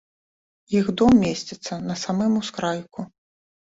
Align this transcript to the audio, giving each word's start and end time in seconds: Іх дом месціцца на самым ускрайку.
Іх 0.79 0.89
дом 1.03 1.13
месціцца 1.27 1.73
на 1.87 2.01
самым 2.07 2.43
ускрайку. 2.45 3.11